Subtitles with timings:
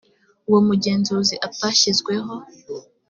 [0.47, 2.33] uwo mugenzuzi atashyizweho